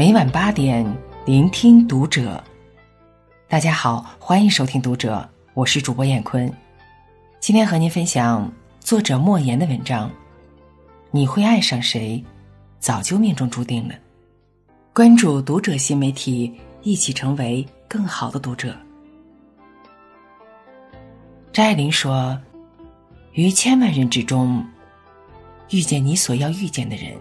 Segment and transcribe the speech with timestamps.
[0.00, 0.82] 每晚八点，
[1.26, 2.42] 聆听读者。
[3.46, 5.18] 大家好，欢迎收听《读者》，
[5.52, 6.50] 我是主播艳坤。
[7.38, 8.50] 今天和您分享
[8.80, 10.10] 作者莫言的文章。
[11.10, 12.24] 你会爱上谁，
[12.78, 13.94] 早就命中注定了。
[14.94, 18.74] 关注《读者》新媒体，一起成为更好的读者。
[21.52, 22.40] 张爱玲说
[23.34, 24.66] ：“于千万人之中，
[25.68, 27.18] 遇见你所要遇见的人；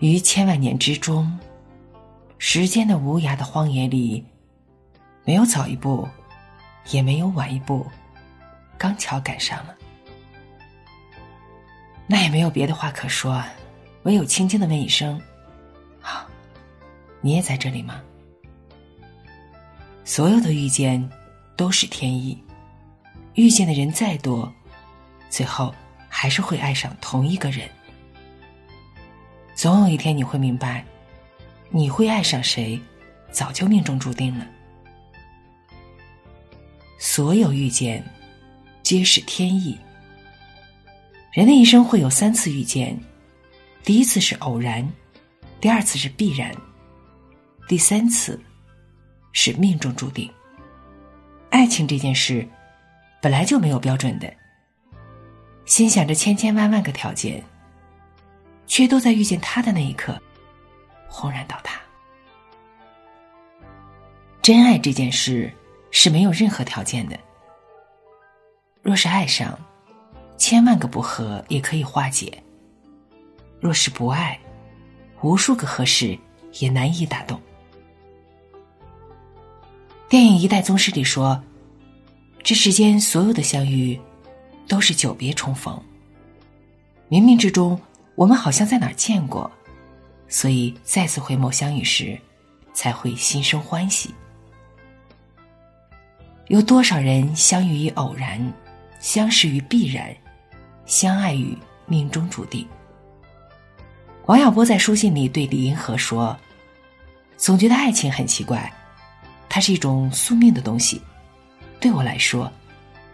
[0.00, 1.38] 于千万年之中，
[2.38, 4.24] 时间的无涯的荒野里，
[5.24, 6.08] 没有早一步，
[6.90, 7.86] 也没有晚一步，
[8.76, 9.74] 刚巧赶上了。
[12.06, 13.42] 那也没有别的话可说，
[14.02, 15.20] 唯有轻轻的问一声
[16.02, 16.26] ：‘好，
[17.20, 18.02] 你也在这里吗？’
[20.04, 21.08] 所有的遇见。”
[21.56, 22.42] 都是天意，
[23.34, 24.50] 遇见的人再多，
[25.28, 25.74] 最后
[26.08, 27.68] 还是会爱上同一个人。
[29.60, 30.82] 总有一天你会明白，
[31.68, 32.80] 你会爱上谁，
[33.30, 34.46] 早就命中注定了。
[36.98, 38.02] 所有遇见，
[38.82, 39.78] 皆是天意。
[41.30, 42.98] 人的一生会有三次遇见，
[43.84, 44.90] 第一次是偶然，
[45.60, 46.50] 第二次是必然，
[47.68, 48.40] 第三次
[49.32, 50.26] 是命中注定。
[51.50, 52.48] 爱情这件事，
[53.20, 54.32] 本来就没有标准的。
[55.66, 57.44] 心想着千千万万个条件，
[58.70, 60.16] 却都在遇见他的那一刻，
[61.08, 61.80] 轰然倒塌。
[64.40, 65.52] 真爱这件事
[65.90, 67.18] 是没有任何条件的。
[68.80, 69.58] 若是爱上，
[70.38, 72.30] 千万个不合也可以化解；
[73.58, 74.38] 若是不爱，
[75.20, 76.16] 无数个合适
[76.60, 77.40] 也难以打动。
[80.08, 81.42] 电影《一代宗师》里说
[82.44, 84.00] ：“这世间所有的相遇，
[84.68, 85.76] 都是久别重逢。
[87.08, 87.78] 冥冥之中，
[88.20, 89.50] 我们好像在哪儿见过，
[90.28, 92.20] 所以再次回眸相遇时，
[92.74, 94.14] 才会心生欢喜。
[96.48, 98.38] 有多少人相遇于偶然，
[99.00, 100.14] 相识于必然，
[100.84, 101.56] 相爱于
[101.86, 102.68] 命中注定？”
[104.28, 106.36] 王小波在书信里对李银河说
[107.38, 108.70] ：“总觉得爱情很奇怪。”
[109.48, 111.00] 它是一种宿命的东西，
[111.80, 112.52] 对我来说，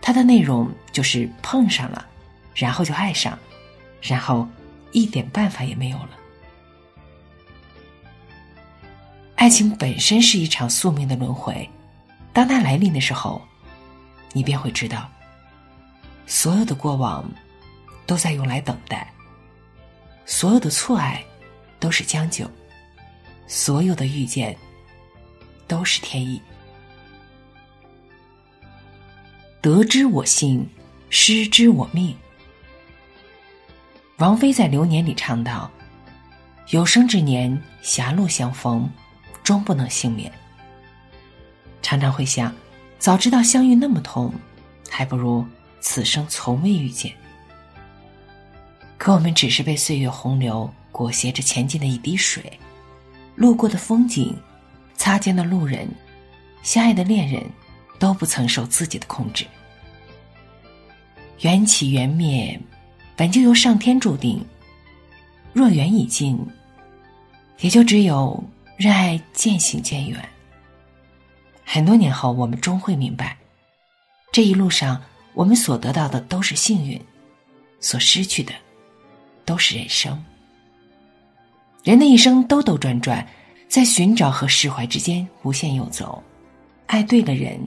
[0.00, 2.04] 它的内容就是碰上了，
[2.56, 3.38] 然后就爱上，
[4.02, 4.48] 然后
[4.96, 6.10] 一点办法也没有了。
[9.34, 11.68] 爱情本身是一场宿命的轮回，
[12.32, 13.42] 当它来临的时候，
[14.32, 15.06] 你便会知道，
[16.26, 17.30] 所有的过往
[18.06, 19.12] 都在用来等待，
[20.24, 21.22] 所有的错爱
[21.78, 22.50] 都是将就，
[23.46, 24.56] 所有的遇见。
[25.68, 26.40] 都是天意。
[29.60, 30.64] 得之我幸，
[31.10, 32.16] 失之我命。
[34.18, 35.70] 王菲在《流年》里唱道
[36.72, 38.90] ：“有生之年，狭路相逢，
[39.44, 40.32] 终不能幸免。”
[41.82, 42.50] 常常会想，
[42.98, 44.32] 早知道相遇那么痛，
[44.88, 45.44] 还不如
[45.80, 47.12] 此生从未遇见。
[48.96, 52.58] 可我们只是被岁月洪流裹挟着前进的一滴水，
[53.34, 54.34] 路过的风景。
[54.96, 55.86] 擦肩的路人，
[56.62, 57.44] 相爱的恋人，
[57.98, 59.44] 都不曾受自己的控制。
[61.40, 62.58] 缘起缘灭，
[63.16, 64.44] 本就由上天注定。
[65.52, 66.38] 若缘已尽，
[67.60, 68.42] 也就只有
[68.76, 70.28] 让爱渐行渐远。
[71.64, 73.36] 很多年后，我们终会明白，
[74.30, 75.02] 这一路上
[75.34, 77.00] 我们所得到的都是幸运，
[77.80, 78.52] 所失去的
[79.44, 80.22] 都是人生。
[81.82, 83.26] 人的一生兜兜转转。
[83.68, 86.22] 在寻找和释怀之间无限游走，
[86.86, 87.60] 爱对了人，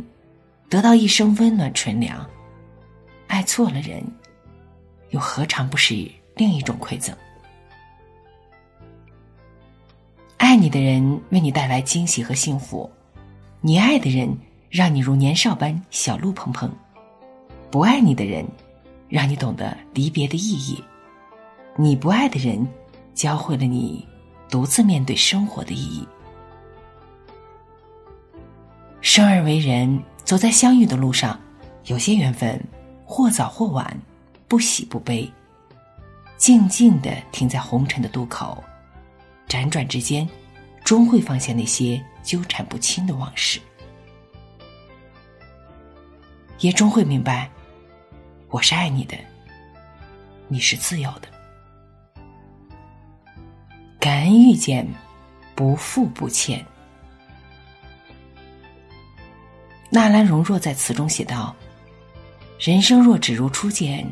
[0.70, 2.26] 得到一生温暖纯良；
[3.28, 4.02] 爱错了人，
[5.10, 7.16] 又何尝不是另一种馈赠？
[10.38, 12.90] 爱你的人为你带来惊喜和幸福，
[13.62, 14.36] 你爱的人
[14.70, 16.70] 让你如年少般小鹿蓬蓬；
[17.70, 18.46] 不爱你的人，
[19.08, 20.84] 让你懂得离别的意义；
[21.76, 22.68] 你不爱的人，
[23.14, 24.08] 教会了你。
[24.50, 26.08] 独自面对生活的意义。
[29.00, 31.40] 生而为人，走在相遇的路上，
[31.86, 32.60] 有些缘分
[33.06, 33.96] 或早或晚，
[34.50, 35.32] 不喜不悲，
[36.36, 38.62] 静静的停在红尘的渡口，
[39.48, 40.28] 辗转之间，
[40.84, 43.60] 终会放下那些纠缠不清的往事，
[46.62, 47.48] 也终会明白，
[48.50, 49.16] 我是爱你的，
[50.48, 51.28] 你是自由的。
[54.00, 54.88] 感恩遇见，
[55.54, 56.66] 不负不欠。
[59.92, 61.56] 纳兰容若在词中写道
[62.60, 64.08] ：“人生若只如初见，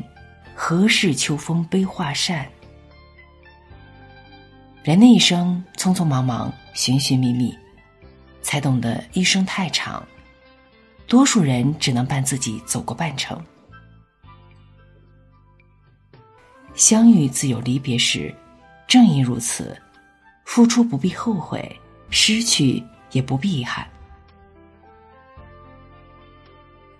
[0.60, 2.44] 何事秋风悲画扇？
[4.82, 7.56] 人的一生匆匆忙忙，寻寻觅觅，
[8.42, 10.04] 才懂得一生太长，
[11.06, 13.40] 多数人只能伴自己走过半程。
[16.74, 18.34] 相遇自有离别时，
[18.88, 19.80] 正因如此，
[20.44, 22.82] 付出不必后悔，失去
[23.12, 23.86] 也不必遗憾。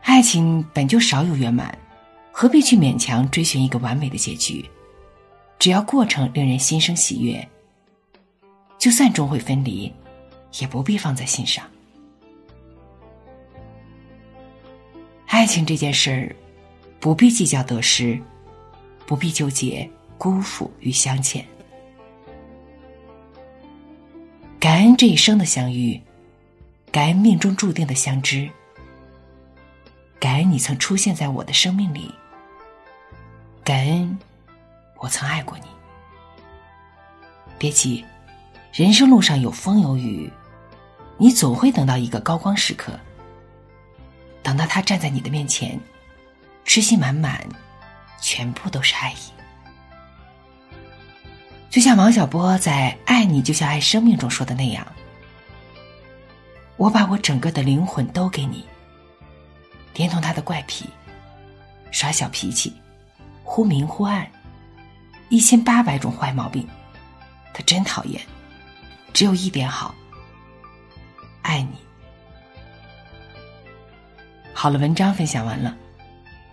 [0.03, 1.77] 爱情本就少有圆满，
[2.41, 4.65] 何必去勉强追寻一个完美的结局？
[5.59, 7.49] 只要过程令人心生喜悦，
[8.79, 9.93] 就算终会分离，
[10.61, 11.69] 也不必放在心上。
[15.27, 16.37] 爱情这件事儿，
[17.01, 18.17] 不必计较得失，
[19.05, 21.45] 不必纠结辜负与相欠，
[24.61, 26.01] 感恩这一生的相遇，
[26.93, 28.49] 感恩命中注定的相知。
[30.21, 32.15] 感恩你曾出现在我的生命里，
[33.69, 34.19] 感恩
[34.97, 35.65] 我曾爱过你。
[37.59, 38.03] 别急，
[38.73, 40.33] 人生路上有风有雨，
[41.19, 42.99] 你总会等到一个高光时刻。
[44.43, 45.79] 等到他站在你的面前，
[46.65, 47.47] 痴心满满，
[48.23, 49.17] 全部都是爱意。
[51.69, 54.87] 就像王小波在《爱你就像爱生命》中说的那样
[56.79, 58.65] ：“我把我整个的灵魂都给你。”
[59.93, 60.89] 连同他的怪癖、
[61.91, 62.73] 耍小脾气、
[63.51, 64.31] 忽明忽暗，
[65.31, 66.69] 一千八百种坏毛病，
[67.55, 68.21] 他真讨厌。
[69.15, 69.95] 只有一点好，
[71.41, 71.79] 爱你。
[74.53, 75.75] 好了，文章分享完了，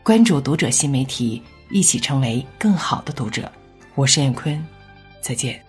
[0.04, 3.52] 关注读者新媒体，一起成为更好的读者。
[3.96, 4.66] 我是燕坤，
[5.20, 5.65] 再见。